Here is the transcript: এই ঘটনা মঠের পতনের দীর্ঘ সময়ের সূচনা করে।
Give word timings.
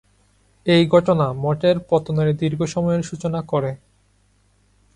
এই 0.65 0.83
ঘটনা 0.87 1.25
মঠের 1.35 1.77
পতনের 1.89 2.29
দীর্ঘ 2.35 2.59
সময়ের 2.65 3.01
সূচনা 3.01 3.39
করে। 3.41 3.71